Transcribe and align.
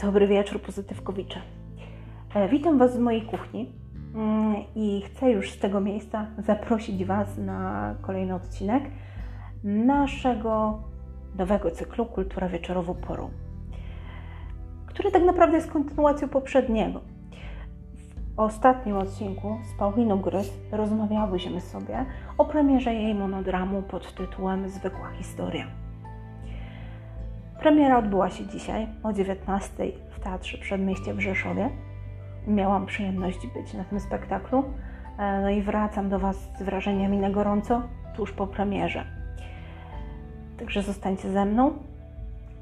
Dobry 0.00 0.26
wieczór, 0.26 0.60
pozytywkowicze. 0.62 1.40
E, 2.34 2.48
witam 2.48 2.78
Was 2.78 2.94
z 2.94 2.98
mojej 2.98 3.22
kuchni 3.22 3.72
mm, 4.14 4.56
i 4.74 5.02
chcę 5.06 5.30
już 5.30 5.50
z 5.50 5.58
tego 5.58 5.80
miejsca 5.80 6.26
zaprosić 6.38 7.04
Was 7.04 7.38
na 7.38 7.94
kolejny 8.02 8.34
odcinek 8.34 8.84
naszego 9.64 10.82
nowego 11.38 11.70
cyklu 11.70 12.06
Kultura 12.06 12.48
wieczorową 12.48 12.94
porą, 12.94 13.30
który 14.86 15.10
tak 15.10 15.22
naprawdę 15.22 15.56
jest 15.56 15.70
kontynuacją 15.70 16.28
poprzedniego. 16.28 17.00
W 18.36 18.40
ostatnim 18.40 18.96
odcinku 18.96 19.58
z 19.74 19.78
Pauliną 19.78 20.20
Grys 20.20 20.52
rozmawiałyśmy 20.72 21.60
sobie 21.60 22.06
o 22.38 22.44
premierze 22.44 22.94
jej 22.94 23.14
monodramu 23.14 23.82
pod 23.82 24.14
tytułem 24.14 24.68
Zwykła 24.68 25.10
historia. 25.10 25.87
Premiera 27.60 27.98
odbyła 27.98 28.30
się 28.30 28.46
dzisiaj 28.46 28.88
o 29.02 29.12
19 29.12 29.72
w 30.10 30.20
Teatrze 30.20 30.58
Przedmieście 30.58 31.14
w 31.14 31.20
Rzeszowie. 31.20 31.70
Miałam 32.46 32.86
przyjemność 32.86 33.46
być 33.46 33.74
na 33.74 33.84
tym 33.84 34.00
spektaklu. 34.00 34.64
E, 35.18 35.40
no 35.40 35.50
i 35.50 35.62
wracam 35.62 36.08
do 36.08 36.18
Was 36.18 36.36
z 36.58 36.62
wrażeniami 36.62 37.18
na 37.18 37.30
gorąco 37.30 37.82
tuż 38.16 38.32
po 38.32 38.46
premierze. 38.46 39.04
Także 40.58 40.82
zostańcie 40.82 41.30
ze 41.30 41.44
mną. 41.44 41.72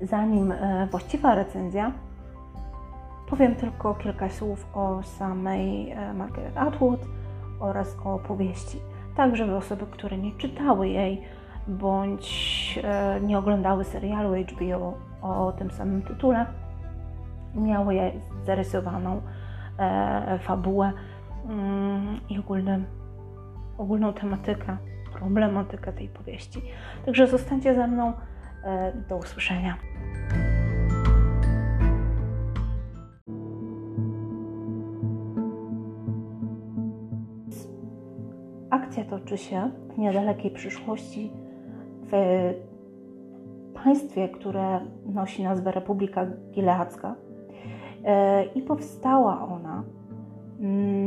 Zanim 0.01 0.53
e, 0.53 0.89
właściwa 0.91 1.35
recenzja, 1.35 1.93
powiem 3.29 3.55
tylko 3.55 3.95
kilka 3.95 4.29
słów 4.29 4.67
o 4.75 5.03
samej 5.03 5.91
e, 5.91 6.15
Margaret 6.15 6.57
Atwood 6.57 7.01
oraz 7.61 7.97
o 8.05 8.15
opowieści. 8.15 8.79
Tak, 9.17 9.37
żeby 9.37 9.57
osoby, 9.57 9.87
które 9.91 10.19
nie 10.19 10.33
czytały 10.33 10.89
jej, 10.89 11.23
bądź 11.69 12.79
e, 12.85 13.21
nie 13.21 13.39
oglądały 13.39 13.85
serialu 13.85 14.35
HBO 14.35 14.95
o 15.23 15.53
tym 15.53 15.71
samym 15.71 16.03
tytule, 16.03 16.47
miały 17.55 18.13
zarysowaną 18.47 19.23
e, 19.79 20.39
fabułę 20.39 20.93
mm, 21.49 22.21
i 22.29 22.39
ogólny, 22.39 22.85
ogólną 23.79 24.13
tematykę, 24.13 24.77
problematykę 25.13 25.93
tej 25.93 26.09
powieści. 26.09 26.63
Także 27.07 27.27
zostańcie 27.27 27.75
ze 27.75 27.87
mną. 27.87 28.13
E, 28.67 28.93
do 29.09 29.17
usłyszenia. 29.17 29.77
Akcja 38.71 39.05
toczy 39.05 39.39
się 39.39 39.71
w 39.95 39.99
niedalekiej 39.99 40.51
przyszłości 40.51 41.31
w 42.07 42.55
państwie, 43.85 44.29
które 44.29 44.81
nosi 45.07 45.43
nazwę 45.45 45.73
Republika 45.73 46.27
Gileadzka 46.53 47.15
e, 48.05 48.45
i 48.45 48.63
powstała 48.63 49.49
ona 49.49 49.85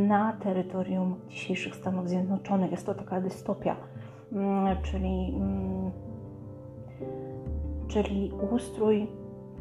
na 0.07 0.33
terytorium 0.33 1.15
dzisiejszych 1.29 1.75
Stanów 1.75 2.09
Zjednoczonych. 2.09 2.71
Jest 2.71 2.85
to 2.85 2.93
taka 2.93 3.21
dystopia, 3.21 3.75
mm, 4.31 4.77
czyli, 4.83 5.33
mm, 5.35 5.91
czyli 7.87 8.31
ustrój, 8.51 9.07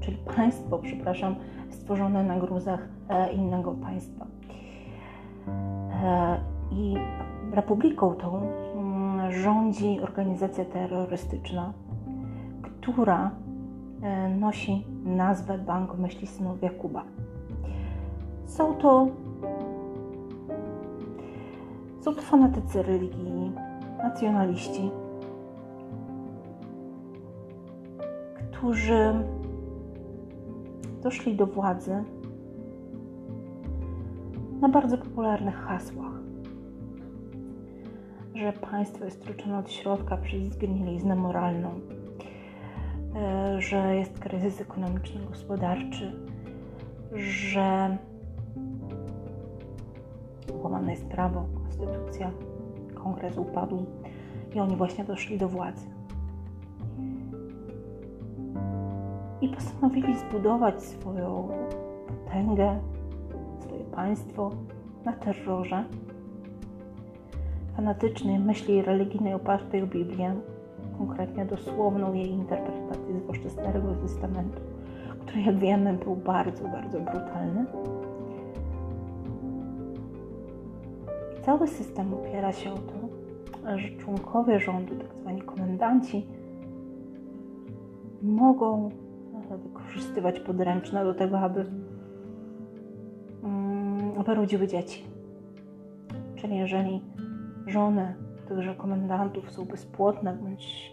czyli 0.00 0.16
państwo, 0.36 0.78
przepraszam, 0.78 1.36
stworzone 1.70 2.22
na 2.22 2.38
gruzach 2.38 2.88
e, 3.08 3.32
innego 3.32 3.72
państwa. 3.72 4.26
E, 6.04 6.40
I 6.72 6.94
republiką 7.52 8.14
tą 8.14 8.40
rządzi 9.30 10.00
organizacja 10.00 10.64
terrorystyczna, 10.64 11.72
która 12.62 13.30
e, 14.02 14.28
nosi 14.28 14.86
nazwę 15.04 15.58
Bank 15.58 15.98
Myśli 15.98 16.26
Synów 16.26 16.62
Jakuba. 16.62 17.04
Są 18.46 18.74
to, 18.74 19.08
są 22.00 22.14
to 22.14 22.22
fanatycy 22.22 22.82
religijni, 22.82 23.52
nacjonaliści, 24.02 24.90
którzy 28.52 29.14
doszli 31.02 31.36
do 31.36 31.46
władzy 31.46 32.04
na 34.60 34.68
bardzo 34.68 34.98
popularnych 34.98 35.56
hasłach 35.56 36.17
że 38.38 38.52
państwo 38.52 39.04
jest 39.04 39.22
struczone 39.22 39.58
od 39.58 39.70
środka 39.70 40.16
przez 40.16 40.42
zgniliznę 40.42 41.16
moralną, 41.16 41.80
e, 43.14 43.60
że 43.60 43.96
jest 43.96 44.18
kryzys 44.18 44.60
ekonomiczno-gospodarczy, 44.60 46.12
że 47.14 47.98
łamane 50.62 50.90
jest 50.90 51.06
prawo, 51.06 51.44
konstytucja, 51.54 52.30
kongres 52.94 53.38
upadł 53.38 53.86
i 54.54 54.60
oni 54.60 54.76
właśnie 54.76 55.04
doszli 55.04 55.38
do 55.38 55.48
władzy. 55.48 55.86
I 59.40 59.48
postanowili 59.48 60.18
zbudować 60.18 60.82
swoją 60.82 61.48
potęgę, 62.06 62.80
swoje 63.60 63.84
państwo 63.84 64.50
na 65.04 65.12
terrorze 65.12 65.84
fanatycznej 67.78 68.38
myśli 68.38 68.82
religijnej 68.82 69.34
opartej 69.34 69.82
o 69.82 69.86
Biblię, 69.86 70.34
konkretnie 70.98 71.44
dosłowną 71.44 72.12
jej 72.12 72.30
interpretację, 72.30 73.20
zwłaszcza 73.22 73.50
Starego 73.50 73.94
Testamentu, 73.94 74.60
który 75.20 75.40
jak 75.42 75.58
wiemy 75.58 75.94
był 75.94 76.16
bardzo, 76.16 76.64
bardzo 76.68 77.00
brutalny. 77.00 77.64
I 81.38 81.44
cały 81.44 81.68
system 81.68 82.14
opiera 82.14 82.52
się 82.52 82.72
o 82.72 82.78
to, 82.78 83.08
że 83.78 83.88
członkowie 83.88 84.60
rządu, 84.60 84.96
tak 84.96 85.14
zwani 85.20 85.42
komendanci, 85.42 86.26
mogą 88.22 88.90
wykorzystywać 89.64 90.40
podręczne 90.40 91.04
do 91.04 91.14
tego, 91.14 91.38
aby, 91.38 91.66
um, 93.42 94.12
aby 94.18 94.34
rodziły 94.34 94.66
dzieci. 94.66 95.04
Czyli 96.36 96.56
jeżeli 96.56 97.00
żony 97.68 98.14
tychże 98.48 98.74
komendantów 98.74 99.50
są 99.50 99.64
bezpłodne 99.64 100.34
bądź 100.34 100.92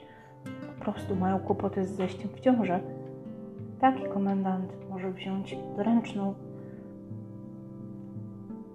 po 0.77 0.83
prostu 0.83 1.15
mają 1.15 1.39
kłopoty 1.39 1.85
z 1.85 1.95
zejściem 1.95 2.29
w 2.29 2.39
ciążę, 2.39 2.79
taki 3.79 4.03
komendant 4.03 4.89
może 4.89 5.11
wziąć 5.11 5.57
ręczną 5.77 6.33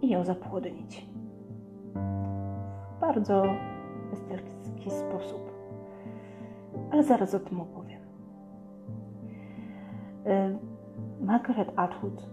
i 0.02 0.08
ją 0.08 0.24
zapłodnić. 0.24 1.06
W 2.96 3.00
bardzo 3.00 3.44
esterski 4.12 4.90
sposób. 4.90 5.40
Ale 6.92 7.02
zaraz 7.02 7.34
o 7.34 7.40
tym 7.40 7.60
opowiem. 7.60 8.00
Y, 10.26 10.58
Margaret 11.24 11.72
Atwood, 11.76 12.28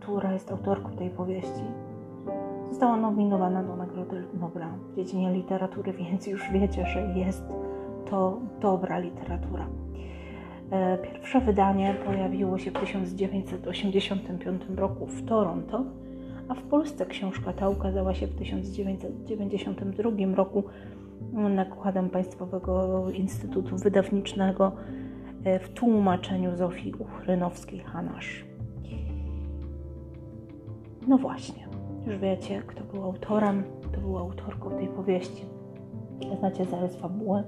która 0.00 0.32
jest 0.32 0.50
autorką 0.50 0.96
tej 0.96 1.10
powieści, 1.10 1.64
Została 2.68 2.96
nominowana 2.96 3.62
do 3.62 3.76
Nagrody 3.76 4.24
Nobla 4.40 4.68
w 4.92 4.96
dziedzinie 4.96 5.32
literatury, 5.32 5.92
więc 6.10 6.26
już 6.26 6.50
wiecie, 6.52 6.86
że 6.86 7.00
jest 7.00 7.42
to 8.10 8.40
dobra 8.60 8.98
literatura. 8.98 9.66
E, 10.70 10.98
pierwsze 10.98 11.40
wydanie 11.40 11.96
pojawiło 12.06 12.58
się 12.58 12.70
w 12.70 12.74
1985 12.74 14.62
roku 14.76 15.06
w 15.06 15.24
Toronto, 15.24 15.84
a 16.48 16.54
w 16.54 16.62
Polsce 16.62 17.06
książka 17.06 17.52
ta 17.52 17.68
ukazała 17.68 18.14
się 18.14 18.26
w 18.26 18.34
1992 18.34 20.10
roku 20.34 20.64
nakładem 21.32 22.10
Państwowego 22.10 23.04
Instytutu 23.10 23.76
Wydawniczego 23.76 24.72
e, 25.44 25.58
w 25.58 25.68
tłumaczeniu 25.68 26.56
Zofii 26.56 26.92
Uchrynowskiej-Hanasz. 26.92 28.44
No 31.08 31.18
właśnie. 31.18 31.65
Już 32.06 32.18
wiecie, 32.18 32.62
kto 32.66 32.84
był 32.84 33.04
autorem, 33.04 33.62
kto 33.82 34.00
był 34.00 34.18
autorką 34.18 34.70
tej 34.70 34.88
powieści. 34.88 35.44
Znacie 36.38 36.64
zarys 36.64 36.96
fabuły. 36.96 37.42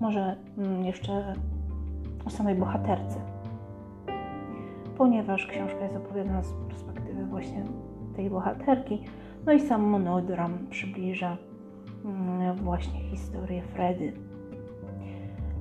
Może 0.00 0.36
mm, 0.58 0.84
jeszcze 0.84 1.34
o 2.26 2.30
samej 2.30 2.54
bohaterce. 2.54 3.20
Ponieważ 4.98 5.46
książka 5.46 5.80
jest 5.80 5.96
opowiadana 5.96 6.42
z 6.42 6.52
perspektywy 6.52 7.24
właśnie 7.26 7.64
tej 8.16 8.30
bohaterki, 8.30 9.04
no 9.46 9.52
i 9.52 9.60
sam 9.60 9.82
monodram 9.82 10.58
przybliża 10.70 11.36
mm, 12.04 12.56
właśnie 12.56 13.00
historię 13.00 13.62
Fredy. 13.62 14.12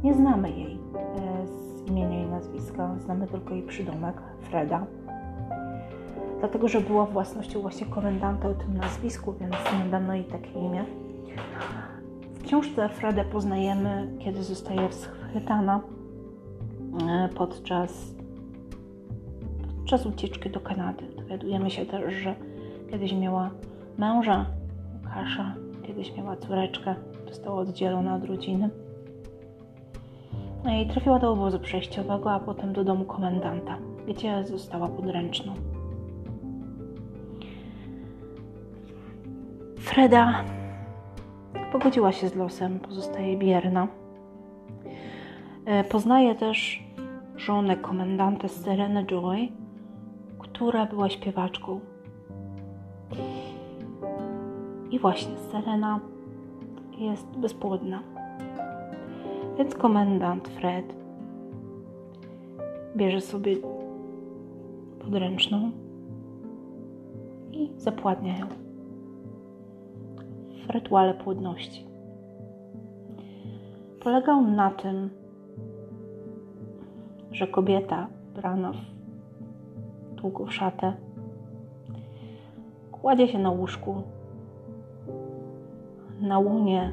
Nie 0.03 0.13
znamy 0.13 0.49
jej 0.49 0.79
e, 0.95 1.47
z 1.47 1.89
imienia 1.89 2.23
i 2.23 2.27
nazwiska, 2.27 2.95
znamy 2.99 3.27
tylko 3.27 3.53
jej 3.53 3.63
przydomek 3.63 4.21
Freda 4.41 4.85
dlatego 6.39 6.67
że 6.67 6.81
była 6.81 7.05
własnością 7.05 7.61
właśnie 7.61 7.87
komendanta 7.87 8.49
o 8.49 8.53
tym 8.53 8.77
nazwisku, 8.77 9.33
więc 9.39 9.55
nadano 9.79 10.13
jej 10.13 10.23
takie 10.23 10.59
imię. 10.59 10.85
W 12.33 12.43
książce 12.43 12.89
Fredę 12.89 13.25
poznajemy, 13.25 14.07
kiedy 14.19 14.43
zostaje 14.43 14.91
schwytana 14.91 15.81
e, 17.09 17.29
podczas 17.35 18.15
podczas 19.75 20.05
ucieczki 20.05 20.49
do 20.49 20.59
Kanady 20.59 21.03
dowiadujemy 21.15 21.71
się 21.71 21.85
też, 21.85 22.13
że 22.13 22.35
kiedyś 22.91 23.13
miała 23.13 23.49
męża, 23.97 24.45
Łukasza, 25.15 25.55
kiedyś 25.87 26.17
miała 26.17 26.37
córeczkę, 26.37 26.95
została 27.27 27.61
oddzielona 27.61 28.15
od 28.15 28.23
rodziny. 28.23 28.69
No 30.63 30.73
i 30.73 30.87
trafiła 30.87 31.19
do 31.19 31.31
obozu 31.31 31.59
przejściowego, 31.59 32.31
a 32.31 32.39
potem 32.39 32.73
do 32.73 32.83
domu 32.83 33.05
komendanta, 33.05 33.77
gdzie 34.07 34.45
została 34.45 34.87
podręczną. 34.87 35.53
Freda 39.95 40.43
pogodziła 41.71 42.11
się 42.11 42.29
z 42.29 42.35
losem, 42.35 42.79
pozostaje 42.79 43.37
bierna. 43.37 43.87
E, 45.65 45.83
poznaje 45.83 46.35
też 46.35 46.83
żonę 47.35 47.77
komendanta 47.77 48.47
Serena 48.47 49.03
Joy, 49.03 49.47
która 50.39 50.85
była 50.85 51.09
śpiewaczką. 51.09 51.79
I 54.91 54.99
właśnie 54.99 55.37
Serena 55.37 55.99
jest 56.97 57.27
bezpłodna. 57.27 57.99
Więc 59.57 59.75
komendant 59.75 60.47
Fred 60.47 60.95
bierze 62.95 63.21
sobie 63.21 63.55
podręczną 64.99 65.71
i 67.51 67.69
zapładnia 67.77 68.37
ją 68.37 68.64
w 70.67 70.69
rytuale 70.69 71.13
płodności. 71.13 71.87
Polegał 74.03 74.41
na 74.41 74.71
tym, 74.71 75.09
że 77.31 77.47
kobieta 77.47 78.07
brana 78.35 78.71
w 78.71 80.15
długą 80.15 80.47
szatę 80.47 80.93
kładzie 82.91 83.27
się 83.27 83.39
na 83.39 83.49
łóżku 83.49 84.03
na 86.21 86.39
łonie 86.39 86.91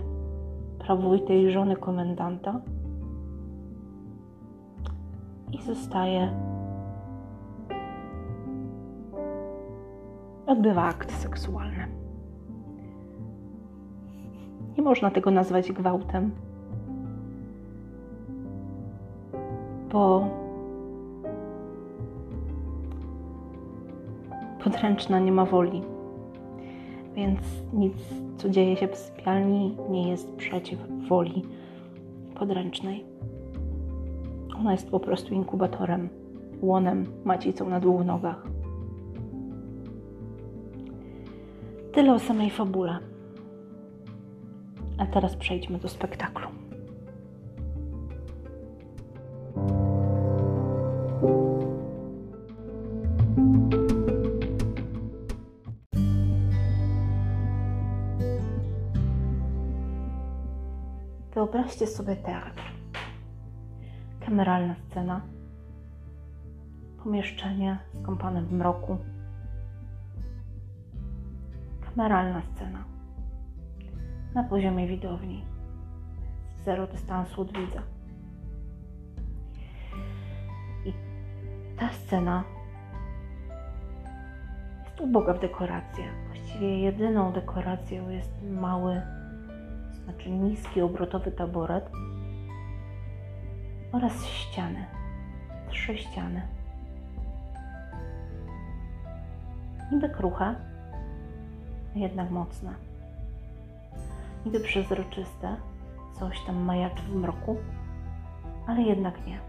prawowitej 0.79 1.51
żony 1.51 1.77
komendanta 1.77 2.61
i 5.53 5.63
zostaje 5.63 6.31
odbywa 10.47 10.83
akty 10.83 11.15
seksualne. 11.15 12.02
Nie 14.77 14.83
można 14.83 15.11
tego 15.11 15.31
nazwać 15.31 15.73
gwałtem, 15.73 16.31
bo 19.93 20.29
podręczna 24.65 25.19
nie 25.19 25.33
ma 25.33 25.45
woli. 25.45 25.83
Więc 27.15 27.41
nic, 27.73 27.95
co 28.37 28.49
dzieje 28.49 28.77
się 28.77 28.89
w 28.89 28.97
sypialni, 28.97 29.77
nie 29.91 30.11
jest 30.11 30.33
przeciw 30.37 30.79
woli 31.09 31.43
podręcznej. 32.35 33.05
Ona 34.59 34.73
jest 34.73 34.91
po 34.91 35.01
prostu 35.01 35.35
inkubatorem, 35.35 36.09
łonem, 36.63 37.07
macicą 37.25 37.69
na 37.69 37.81
dwóch 37.81 38.05
nogach. 38.05 38.47
Tyle 41.93 42.15
o 42.15 42.19
samej 42.19 42.51
fabule. 42.51 43.12
A 45.03 45.07
teraz 45.07 45.37
przejdźmy 45.37 45.79
do 45.79 45.89
spektaklu. 45.89 46.49
Wyobraźcie 61.35 61.87
sobie 61.87 62.17
teatr. 62.17 62.63
Kameralna 64.27 64.75
scena. 64.75 65.21
Pomieszczenie 67.05 67.79
skąpane 68.03 68.43
w 68.43 68.53
mroku. 68.53 68.97
Kameralna 71.81 72.43
scena. 72.43 72.92
Na 74.35 74.43
poziomie 74.43 74.87
widowni. 74.87 75.45
Zero 76.65 76.87
dystansu 76.87 77.41
od 77.41 77.53
widza. 77.53 77.83
I 80.85 80.93
ta 81.79 81.89
scena 81.93 82.45
jest 84.85 85.01
uboga 85.01 85.35
w 85.35 85.41
dekoracje. 85.41 86.05
Właściwie 86.27 86.79
jedyną 86.81 87.33
dekoracją 87.33 88.09
jest 88.09 88.33
mały 88.43 89.03
znaczy 90.05 90.31
niski 90.31 90.81
obrotowy 90.81 91.33
taboret 91.33 91.91
oraz 93.93 94.27
ściany. 94.27 94.87
Trzy 95.71 95.99
ściany. 95.99 96.43
Niby 99.93 100.09
kruche, 100.09 100.55
jednak 101.95 102.31
mocne. 102.31 102.92
Niby 104.47 104.61
przezroczyste, 104.61 105.57
coś 106.19 106.41
tam 106.47 106.57
majaczy 106.57 107.03
w 107.03 107.15
mroku, 107.15 107.57
ale 108.67 108.83
jednak 108.83 109.27
nie. 109.27 109.41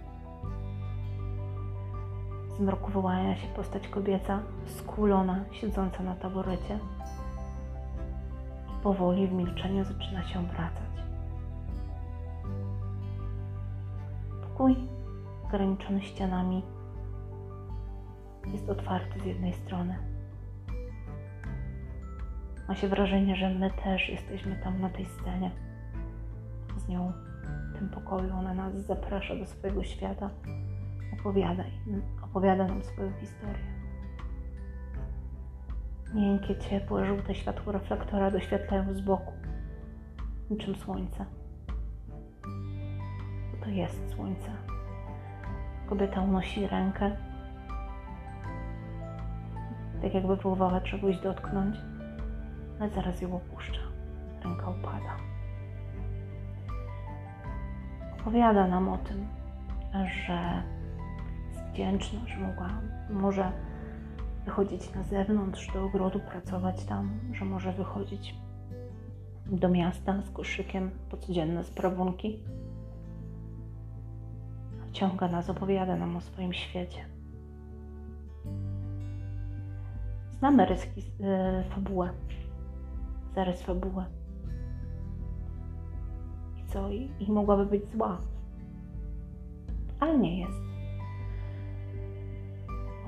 Z 2.58 2.60
mroku 2.60 2.92
wyłania 2.92 3.36
się 3.36 3.48
postać 3.48 3.88
kobieca, 3.88 4.40
skulona, 4.66 5.40
siedząca 5.52 6.04
na 6.04 6.16
taborecie 6.16 6.80
powoli 8.84 9.28
w 9.28 9.34
milczeniu 9.34 9.86
zaczyna 9.86 10.24
się 10.24 10.40
obracać. 10.40 10.94
Pokój 14.42 14.76
ograniczony 15.46 16.02
ścianami 16.02 16.64
jest 18.46 18.70
otwarty 18.70 19.20
z 19.20 19.26
jednej 19.26 19.54
strony. 19.54 20.13
Ma 22.68 22.76
się 22.76 22.88
wrażenie, 22.88 23.36
że 23.36 23.50
my 23.50 23.72
też 23.72 24.10
jesteśmy 24.10 24.56
tam 24.56 24.82
na 24.82 24.90
tej 24.90 25.06
scenie. 25.06 25.52
Z 26.78 26.88
nią 26.88 27.14
w 27.74 27.78
tym 27.78 27.90
pokoju 27.90 28.34
ona 28.34 28.54
nas 28.54 28.74
zaprasza 28.74 29.36
do 29.36 29.46
swojego 29.46 29.84
świata. 29.84 30.30
Opowiada, 31.20 31.64
opowiada 32.22 32.68
nam 32.68 32.84
swoją 32.84 33.12
historię. 33.20 33.74
Miękkie, 36.14 36.56
ciepłe, 36.56 37.06
żółte 37.06 37.36
światło 37.36 37.72
reflektora 37.72 38.32
doświetlają 38.32 38.94
z 38.94 39.02
boku, 39.02 39.34
niczym 40.50 40.76
słońce. 40.76 41.26
To 43.64 43.70
jest 43.70 44.10
słońce. 44.10 44.52
Kobieta 45.90 46.22
unosi 46.22 46.68
rękę, 46.68 47.12
tak 50.02 50.14
jakby 50.14 50.38
próbowała 50.38 50.82
czegoś 50.82 51.18
dotknąć, 51.18 51.78
ale 52.84 52.92
zaraz 52.92 53.22
ją 53.22 53.36
opuszcza. 53.36 53.82
Ręka 54.44 54.70
upada. 54.70 55.18
Opowiada 58.20 58.68
nam 58.68 58.90
o 58.90 58.98
tym, 58.98 59.28
że 59.94 60.64
jest 61.50 61.66
wdzięczna, 61.66 62.20
że 62.28 62.38
mogła, 62.38 62.70
może 63.10 63.52
wychodzić 64.46 64.94
na 64.94 65.04
zewnątrz, 65.04 65.74
do 65.74 65.84
ogrodu, 65.84 66.20
pracować 66.20 66.86
tam, 66.86 67.20
że 67.34 67.46
może 67.46 67.74
wychodzić 67.74 68.36
do 69.46 69.70
miasta 69.70 70.22
z 70.22 70.32
koszykiem 70.32 70.92
po 71.10 71.18
codzienne 71.18 71.64
sprawunki. 71.64 72.40
Wciąga 74.90 75.28
nas, 75.28 75.50
opowiada 75.50 75.96
nam 75.96 76.18
o 76.18 76.22
swoim 76.22 76.54
świecie. 76.54 77.06
Znamy 80.40 80.66
ryski, 80.66 81.02
yy, 81.02 81.64
fabułę, 81.70 82.10
zarys 83.36 83.62
fabułę. 83.62 84.06
I 86.58 86.66
co? 86.66 86.90
I, 86.90 87.12
I 87.20 87.32
mogłaby 87.32 87.66
być 87.66 87.92
zła. 87.92 88.18
Ale 90.00 90.18
nie 90.18 90.40
jest. 90.40 90.60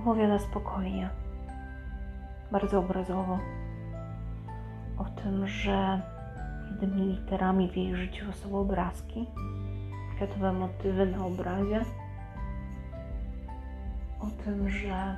Opowiada 0.02 0.40
spokojnie 0.40 1.10
bardzo 2.52 2.80
obrazowo 2.80 3.40
o 4.98 5.04
tym, 5.04 5.48
że 5.48 6.02
jedynymi 6.72 7.06
literami 7.06 7.70
w 7.70 7.78
jej 7.78 7.96
życiu 7.96 8.34
są 8.34 8.60
obrazki, 8.60 9.26
kwiatowe 10.16 10.54
motywy 10.54 11.06
na 11.06 11.26
obrazie, 11.26 11.82
o 14.20 14.44
tym, 14.44 14.70
że 14.70 15.18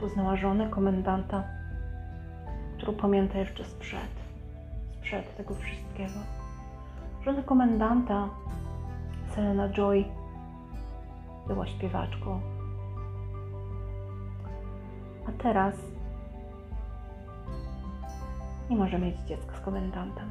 poznała 0.00 0.36
żonę 0.36 0.68
komendanta, 0.70 1.44
którą 2.76 2.92
pamięta 2.92 3.38
jeszcze 3.38 3.64
sprzed, 3.64 4.25
sprzed 5.06 5.36
tego 5.36 5.54
wszystkiego. 5.54 6.20
Żona 7.24 7.42
komendanta, 7.42 8.28
Selena 9.34 9.68
Joy, 9.68 10.04
była 11.46 11.66
śpiewaczką, 11.66 12.40
A 15.28 15.42
teraz 15.42 15.74
nie 18.70 18.76
może 18.76 18.98
mieć 18.98 19.16
dziecka 19.18 19.56
z 19.56 19.60
komendantem. 19.60 20.30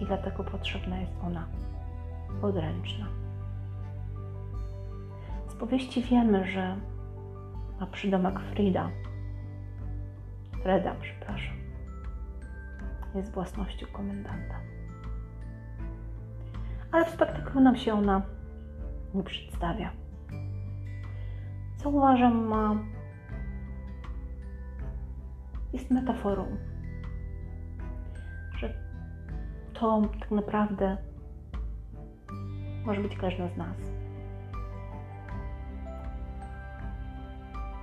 I 0.00 0.06
dlatego 0.06 0.44
potrzebna 0.44 1.00
jest 1.00 1.12
ona 1.26 1.46
podręczna. 2.40 3.06
Z 5.48 5.54
powieści 5.54 6.02
wiemy, 6.02 6.46
że 6.52 6.76
ma 7.80 7.86
przydomek 7.86 8.40
Frida, 8.40 8.90
Freda, 10.62 10.94
przepraszam, 11.00 11.67
jest 13.18 13.32
własnością 13.32 13.86
komendanta. 13.86 14.54
Ale 16.92 17.04
w 17.04 17.08
spektaklu 17.08 17.60
nam 17.60 17.76
się 17.76 17.94
ona 17.94 18.22
nie 19.14 19.22
przedstawia. 19.22 19.90
Co 21.76 21.90
uważam 21.90 22.46
ma 22.46 22.76
jest 25.72 25.90
metaforą, 25.90 26.56
że 28.58 28.74
to 29.74 30.02
tak 30.20 30.30
naprawdę 30.30 30.96
może 32.84 33.00
być 33.00 33.16
każdy 33.16 33.48
z 33.48 33.56
nas. 33.56 33.76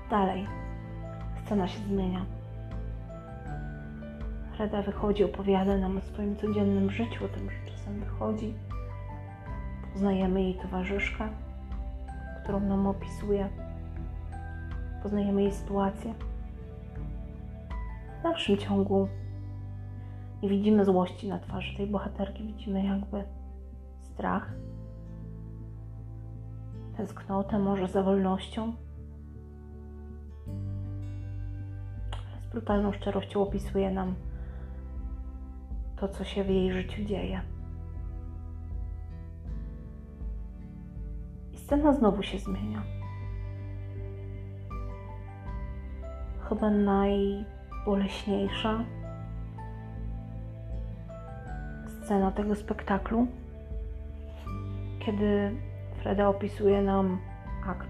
Dalej, 0.09 0.47
scena 1.45 1.67
się 1.67 1.79
zmienia. 1.79 2.25
Reda 4.59 4.81
wychodzi, 4.81 5.23
opowiada 5.23 5.77
nam 5.77 5.97
o 5.97 6.01
swoim 6.01 6.35
codziennym 6.35 6.91
życiu, 6.91 7.25
o 7.25 7.27
tym, 7.27 7.49
że 7.49 7.71
czasem 7.71 7.99
wychodzi. 7.99 8.53
Poznajemy 9.93 10.41
jej 10.41 10.55
towarzyszkę, 10.55 11.29
którą 12.43 12.59
nam 12.59 12.87
opisuje. 12.87 13.49
Poznajemy 15.03 15.41
jej 15.41 15.51
sytuację. 15.51 16.13
W 18.19 18.23
dalszym 18.23 18.57
ciągu 18.57 19.07
nie 20.43 20.49
widzimy 20.49 20.85
złości 20.85 21.27
na 21.27 21.39
twarzy 21.39 21.77
tej 21.77 21.87
bohaterki, 21.87 22.43
widzimy 22.43 22.85
jakby 22.85 23.23
strach, 24.01 24.53
tęsknotę, 26.97 27.59
może 27.59 27.87
za 27.87 28.03
wolnością. 28.03 28.73
Z 32.41 32.51
brutalną 32.51 32.93
szczerością 32.93 33.41
opisuje 33.41 33.91
nam 33.91 34.15
to, 35.95 36.07
co 36.07 36.23
się 36.23 36.43
w 36.43 36.49
jej 36.49 36.71
życiu 36.71 37.03
dzieje. 37.03 37.41
I 41.53 41.57
scena 41.57 41.93
znowu 41.93 42.23
się 42.23 42.39
zmienia. 42.39 42.81
Chyba 46.49 46.69
najboleśniejsza 46.69 48.83
scena 51.87 52.31
tego 52.31 52.55
spektaklu, 52.55 53.27
kiedy 54.99 55.51
Freda 56.03 56.27
opisuje 56.27 56.81
nam 56.81 57.17
akt 57.67 57.89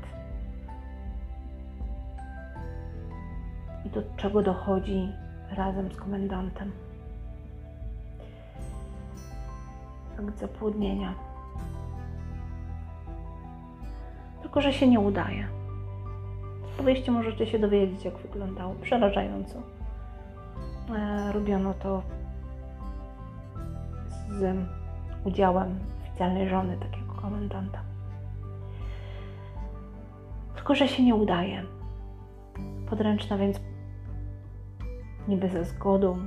i 3.85 3.89
do 3.89 4.03
czego 4.17 4.41
dochodzi 4.41 5.11
razem 5.51 5.91
z 5.91 5.97
komendantem. 5.97 6.84
Akt 10.19 10.39
zapłodnienia. 10.39 11.13
Tylko, 14.41 14.61
że 14.61 14.73
się 14.73 14.87
nie 14.87 14.99
udaje. 14.99 15.47
Z 16.77 17.11
możecie 17.11 17.47
się 17.47 17.59
dowiedzieć, 17.59 18.05
jak 18.05 18.17
wyglądało. 18.17 18.75
Przerażająco. 18.81 19.61
E, 20.95 21.31
robiono 21.31 21.73
to 21.73 22.01
z 24.29 24.57
udziałem 25.25 25.79
oficjalnej 26.01 26.49
żony 26.49 26.77
takiego 26.77 27.13
komendanta. 27.13 27.79
Tylko, 30.55 30.75
że 30.75 30.87
się 30.87 31.03
nie 31.03 31.15
udaje. 31.15 31.63
Podręczna 32.89 33.37
więc 33.37 33.59
niby 35.27 35.49
ze 35.49 35.65
zgodą 35.65 36.17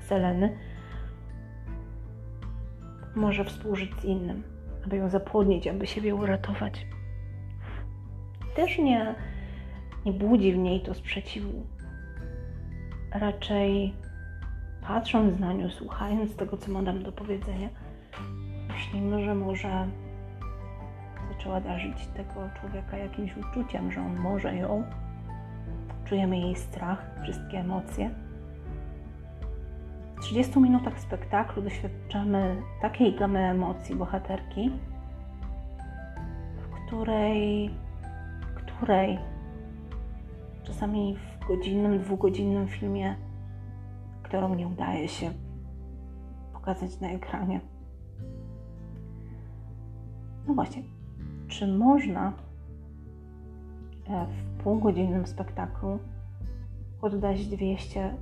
Seleny 0.00 0.58
może 3.16 3.44
współżyć 3.44 4.00
z 4.00 4.04
innym, 4.04 4.42
aby 4.84 4.96
ją 4.96 5.08
zapłodnić, 5.08 5.66
aby 5.66 5.86
siebie 5.86 6.14
uratować. 6.14 6.86
Też 8.56 8.78
nie, 8.78 9.14
nie 10.06 10.12
budzi 10.12 10.52
w 10.52 10.56
niej 10.56 10.80
to 10.80 10.94
sprzeciwu. 10.94 11.66
Raczej 13.12 13.94
patrząc 14.88 15.38
na 15.38 15.52
nią, 15.52 15.70
słuchając 15.70 16.36
tego, 16.36 16.56
co 16.56 16.72
ma 16.72 16.82
nam 16.82 17.02
do 17.02 17.12
powiedzenia, 17.12 17.68
myślimy, 18.68 19.24
że 19.24 19.34
może 19.34 19.88
zaczęła 21.32 21.60
darzyć 21.60 22.06
tego 22.06 22.50
człowieka 22.60 22.96
jakimś 22.96 23.36
uczuciem, 23.36 23.92
że 23.92 24.00
on 24.00 24.16
może 24.16 24.56
ją. 24.56 24.84
Czujemy 26.04 26.38
jej 26.38 26.56
strach, 26.56 27.06
wszystkie 27.22 27.58
emocje. 27.58 28.25
W 30.16 30.20
30 30.20 30.60
minutach 30.60 31.00
spektaklu 31.00 31.62
doświadczamy 31.62 32.62
takiej 32.82 33.14
gamy 33.14 33.38
emocji 33.38 33.96
bohaterki, 33.96 34.70
w 36.56 36.86
której, 36.86 37.70
której 38.54 39.18
czasami 40.64 41.16
w 41.16 41.46
godzinnym, 41.48 41.98
dwugodzinnym 41.98 42.68
filmie 42.68 43.16
którą 44.26 44.54
nie 44.54 44.68
udaje 44.68 45.08
się 45.08 45.30
pokazać 46.52 47.00
na 47.00 47.08
ekranie. 47.08 47.60
No 50.48 50.54
właśnie, 50.54 50.82
czy 51.48 51.66
można 51.66 52.32
e, 54.08 54.26
w 54.26 54.62
półgodzinnym 54.62 55.26
spektaklu 55.26 55.98
oddać 57.02 57.46
200, 57.46 58.14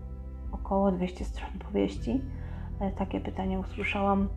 około 0.54 0.92
200 0.92 1.24
stron 1.24 1.50
powieści? 1.58 2.20
E, 2.80 2.90
takie 2.90 3.20
pytanie 3.20 3.58
usłyszałam 3.58 4.28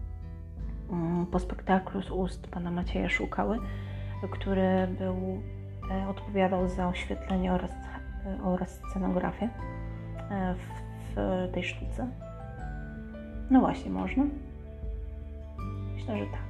mm, 0.92 1.26
po 1.26 1.40
spektaklu 1.40 2.02
z 2.02 2.12
ust 2.12 2.48
pana 2.48 2.72
Macieja 2.72 3.10
Szukały, 3.10 3.60
który 4.32 4.88
był, 5.00 5.42
e, 5.92 6.08
odpowiadał 6.10 6.68
za 6.68 6.88
oświetlenie 6.88 7.54
oraz, 7.54 7.72
oraz 8.44 8.80
scenografię 8.90 9.50
w 10.30 10.88
w 11.18 11.52
tej 11.54 11.64
sztuce? 11.64 12.08
No 13.50 13.60
właśnie, 13.60 13.92
można? 13.92 14.24
Myślę, 15.94 16.18
że 16.18 16.26
tak. 16.26 16.48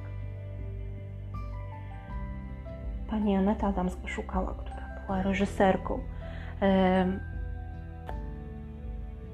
Pani 3.10 3.36
Aneta 3.36 3.66
Adamska 3.66 4.08
szukała, 4.08 4.54
która 4.54 4.86
była 5.06 5.22
reżyserką. 5.22 6.00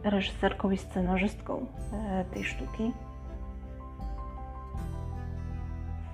Reżyserką 0.05 0.71
i 0.71 0.79
scenarzystką 0.79 1.67
e, 1.93 2.25
tej 2.25 2.45
sztuki. 2.45 2.93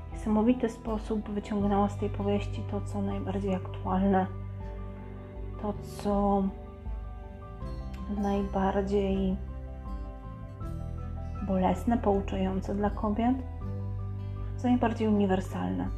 W 0.08 0.12
niesamowity 0.12 0.68
sposób 0.68 1.30
wyciągnęła 1.30 1.88
z 1.88 1.96
tej 1.96 2.10
powieści 2.10 2.62
to, 2.70 2.80
co 2.80 3.02
najbardziej 3.02 3.54
aktualne, 3.54 4.26
to, 5.62 5.74
co 6.02 6.42
najbardziej 8.16 9.36
bolesne, 11.46 11.98
pouczające 11.98 12.74
dla 12.74 12.90
kobiet, 12.90 13.36
co 14.56 14.68
najbardziej 14.68 15.08
uniwersalne. 15.08 15.88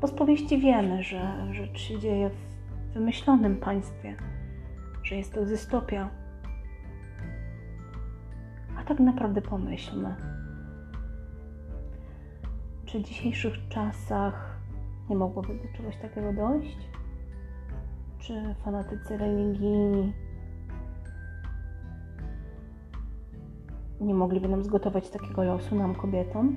Bo 0.00 0.06
z 0.06 0.12
powieści 0.12 0.58
wiemy, 0.58 1.02
że 1.02 1.34
rzecz 1.52 1.80
się 1.80 1.98
dzieje 1.98 2.30
w 2.30 2.94
wymyślonym 2.94 3.56
państwie, 3.56 4.16
że 5.08 5.16
jest 5.16 5.34
to 5.34 5.44
dystopia. 5.44 6.10
A 8.78 8.84
tak 8.84 9.00
naprawdę 9.00 9.42
pomyślmy, 9.42 10.14
czy 12.84 12.98
w 12.98 13.02
dzisiejszych 13.02 13.54
czasach 13.68 14.58
nie 15.10 15.16
mogłoby 15.16 15.48
do 15.48 15.76
czegoś 15.76 15.96
takiego 15.96 16.32
dojść? 16.32 16.88
czy 18.28 18.54
fanatycy 18.64 19.16
religijni 19.16 20.12
nie 24.00 24.14
mogliby 24.14 24.48
nam 24.48 24.64
zgotować 24.64 25.10
takiego 25.10 25.44
losu, 25.44 25.76
nam 25.76 25.94
kobietom. 25.94 26.56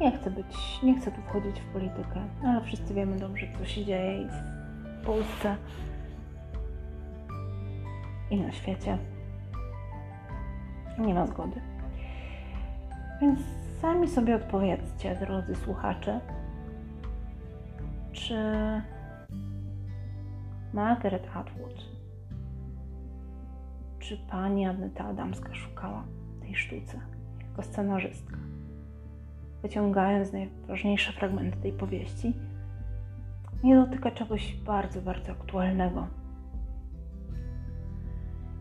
Nie 0.00 0.12
chcę 0.12 0.30
być, 0.30 0.82
nie 0.82 1.00
chcę 1.00 1.12
tu 1.12 1.22
wchodzić 1.22 1.60
w 1.60 1.72
politykę, 1.72 2.20
ale 2.44 2.60
wszyscy 2.64 2.94
wiemy 2.94 3.18
dobrze, 3.18 3.46
co 3.58 3.66
się 3.66 3.84
dzieje 3.84 4.28
Polsce 5.08 5.56
i 8.30 8.40
na 8.40 8.52
świecie. 8.52 8.98
Nie 10.98 11.14
ma 11.14 11.26
zgody. 11.26 11.60
Więc 13.20 13.40
sami 13.80 14.08
sobie 14.08 14.36
odpowiedzcie, 14.36 15.16
drodzy 15.16 15.54
słuchacze, 15.54 16.20
czy 18.12 18.34
Margaret 20.72 21.28
Atwood, 21.34 21.84
czy 23.98 24.18
pani 24.30 24.66
Aneta 24.66 25.04
Adamska 25.04 25.54
szukała 25.54 26.04
tej 26.40 26.54
sztuce 26.54 27.00
jako 27.48 27.62
scenarzystka, 27.62 28.36
wyciągając 29.62 30.32
najważniejsze 30.32 31.12
fragmenty 31.12 31.56
tej 31.56 31.72
powieści, 31.72 32.34
nie 33.62 33.76
dotyka 33.76 34.10
czegoś 34.10 34.56
bardzo, 34.56 35.02
bardzo 35.02 35.32
aktualnego. 35.32 36.06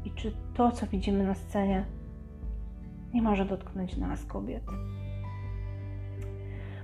I 0.05 0.11
czy 0.11 0.31
to, 0.53 0.71
co 0.71 0.87
widzimy 0.87 1.23
na 1.23 1.35
scenie, 1.35 1.85
nie 3.13 3.21
może 3.21 3.45
dotknąć 3.45 3.97
nas, 3.97 4.25
kobiet? 4.25 4.63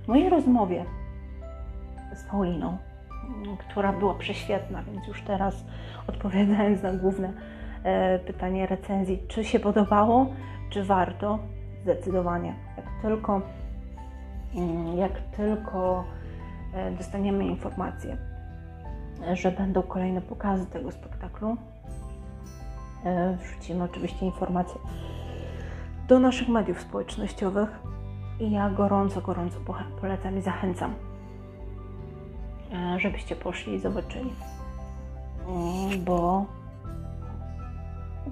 W 0.04 0.08
mojej 0.08 0.30
rozmowie 0.30 0.84
z 2.14 2.24
Pauliną, 2.24 2.78
która 3.58 3.92
była 3.92 4.14
prześwietna, 4.14 4.82
więc 4.82 5.06
już 5.06 5.22
teraz 5.22 5.64
odpowiadając 6.06 6.82
na 6.82 6.92
główne 6.92 7.32
e, 7.82 8.18
pytanie 8.18 8.66
recenzji, 8.66 9.22
czy 9.28 9.44
się 9.44 9.60
podobało, 9.60 10.26
czy 10.70 10.84
warto, 10.84 11.38
zdecydowanie. 11.82 12.54
Jak 12.76 12.86
tylko, 13.02 13.42
mm, 14.54 14.98
jak 14.98 15.20
tylko 15.20 16.04
dostaniemy 16.98 17.46
informację, 17.46 18.16
że 19.32 19.50
będą 19.50 19.82
kolejne 19.82 20.20
pokazy 20.20 20.66
tego 20.66 20.92
spektaklu, 20.92 21.56
e, 23.04 23.36
wrzucimy 23.36 23.84
oczywiście 23.84 24.26
informacje 24.26 24.80
do 26.08 26.18
naszych 26.18 26.48
mediów 26.48 26.80
społecznościowych 26.80 27.68
i 28.40 28.50
ja 28.50 28.70
gorąco, 28.70 29.20
gorąco 29.20 29.58
polecam 30.00 30.38
i 30.38 30.42
zachęcam, 30.42 30.94
e, 32.72 33.00
żebyście 33.00 33.36
poszli 33.36 33.74
i 33.74 33.80
zobaczyli. 33.80 34.32
Mm, 35.48 36.04
bo 36.04 36.46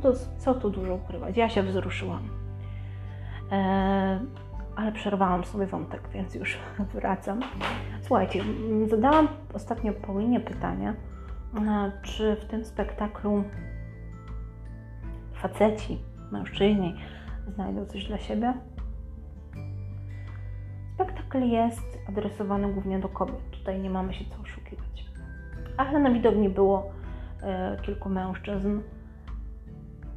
to 0.02 0.12
co 0.38 0.54
tu 0.54 0.70
dużo 0.70 0.94
ukrywać? 0.94 1.37
Ja 1.37 1.49
się 1.49 1.62
wzruszyłam. 1.62 2.28
Ale 4.76 4.93
przerwałam 4.93 5.45
sobie 5.45 5.67
wątek, 5.67 6.09
więc 6.14 6.35
już 6.35 6.59
wracam. 6.95 7.41
Słuchajcie, 8.00 8.45
zadałam 8.87 9.29
ostatnio 9.55 9.93
Paulinie 9.93 10.41
pytanie, 10.41 10.95
e, 11.69 11.93
czy 12.02 12.37
w 12.37 12.45
tym 12.45 12.64
spektaklu 12.64 13.45
faceci, 15.35 15.99
mężczyźni 16.33 16.95
znajdą 17.55 17.87
coś 17.87 18.05
dla 18.05 18.19
siebie? 18.19 18.55
Spektakl 20.95 21.43
jest 21.43 21.99
adresowany 22.09 22.73
głównie 22.73 22.99
do 22.99 23.09
kobiet. 23.09 23.50
Tutaj 23.50 23.81
nie 23.81 23.91
mamy 23.91 24.14
się 24.14 24.25
co 24.25 24.43
oszukiwać. 24.43 25.05
Ale 25.76 25.99
na 25.99 26.11
widowni 26.11 26.49
było 26.49 26.93
e, 27.43 27.76
kilku 27.83 28.09
mężczyzn. 28.09 28.81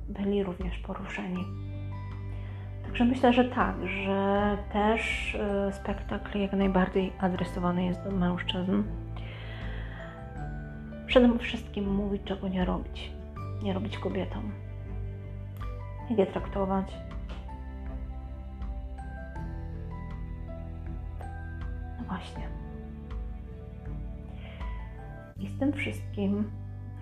Byli 0.10 0.44
również 0.44 0.78
poruszeni. 0.78 1.65
Także 2.96 3.06
myślę, 3.06 3.34
że 3.34 3.46
tak, 3.46 3.76
że 3.88 4.58
też 4.74 5.36
e, 5.36 5.72
spektakl 5.74 6.40
jak 6.40 6.54
najbardziej 6.54 7.14
adresowany 7.20 7.86
jest 7.86 8.04
do 8.04 8.12
mężczyzn. 8.12 8.84
Przede 11.08 11.40
wszystkim 11.40 11.96
mówić, 11.96 12.22
czego 12.26 12.48
nie 12.48 12.66
robić. 12.66 13.12
Nie 13.64 13.74
robić 13.74 13.98
kobietom. 13.98 14.52
Jak 16.10 16.20
je 16.20 16.26
traktować, 16.26 16.94
Właśnie. 22.08 22.48
I 25.40 25.48
z 25.48 25.60
tym 25.60 25.74
wszystkim, 25.74 26.52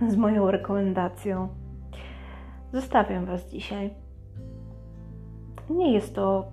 z 0.07 0.15
moją 0.15 0.51
rekomendacją, 0.51 1.49
zostawiam 2.71 3.25
Was 3.25 3.49
dzisiaj. 3.49 4.02
Nie 5.73 5.93
jest 5.93 6.15
to 6.15 6.45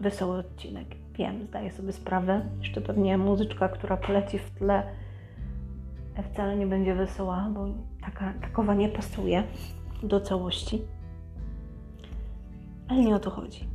wesoły 0.00 0.38
odcinek. 0.38 0.86
Wiem, 1.14 1.46
zdaję 1.46 1.72
sobie 1.72 1.92
sprawę. 1.92 2.40
Jeszcze 2.58 2.80
pewnie 2.80 3.18
muzyczka, 3.18 3.68
która 3.68 3.96
poleci 3.96 4.38
w 4.38 4.50
tle, 4.50 4.82
wcale 6.32 6.56
nie 6.56 6.66
będzie 6.66 6.94
wesoła, 6.94 7.50
bo 7.54 7.66
taka, 8.00 8.32
takowa 8.40 8.74
nie 8.74 8.88
pasuje 8.88 9.42
do 10.02 10.20
całości. 10.20 10.82
Ale 12.88 13.00
nie 13.00 13.14
o 13.14 13.18
to 13.18 13.30
chodzi. 13.30 13.68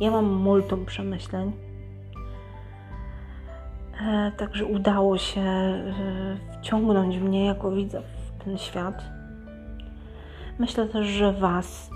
Ja 0.00 0.10
mam 0.10 0.24
multum 0.24 0.86
przemyśleń 0.86 1.52
E, 4.06 4.32
także 4.36 4.64
udało 4.64 5.18
się 5.18 5.40
e, 5.40 6.36
wciągnąć 6.58 7.16
mnie 7.16 7.44
jako 7.44 7.70
widza 7.70 8.00
w 8.00 8.44
ten 8.44 8.58
świat. 8.58 9.04
Myślę 10.58 10.86
też, 10.86 11.06
że 11.06 11.32
Was 11.32 11.90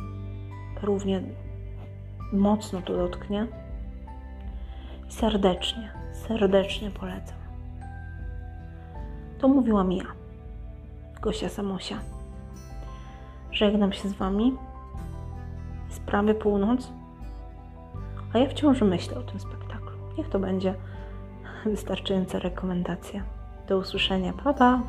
równie 0.84 1.22
mocno 2.32 2.82
to 2.82 2.96
dotknie. 2.96 3.46
Serdecznie, 5.08 5.90
serdecznie 6.12 6.90
polecam. 6.90 7.38
To 9.38 9.48
mówiłam 9.48 9.92
ja, 9.92 10.04
Gosia 11.20 11.48
Samosia. 11.48 11.96
Żegnam 13.52 13.92
się 13.92 14.08
z 14.08 14.12
Wami. 14.12 14.54
Jest 15.88 16.02
prawie 16.02 16.34
północ, 16.34 16.92
a 18.32 18.38
ja 18.38 18.48
wciąż 18.48 18.80
myślę 18.80 19.18
o 19.18 19.22
tym 19.22 19.40
spektaklu. 19.40 19.98
Niech 20.18 20.28
to 20.28 20.38
będzie 20.38 20.74
wystarczająca 21.64 22.38
rekomendacja. 22.38 23.22
Do 23.68 23.78
usłyszenia. 23.78 24.32
Pa, 24.32 24.54
pa! 24.54 24.80